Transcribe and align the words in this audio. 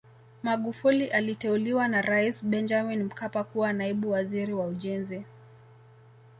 Magufuli 0.43 1.07
aliteuliwa 1.07 1.87
na 1.87 2.01
Rais 2.01 2.45
Benjamin 2.45 3.03
Mkapa 3.03 3.43
kuwa 3.43 3.73
naibu 3.73 4.11
waziri 4.11 4.53
wa 4.53 4.67
ujenzi 4.67 5.23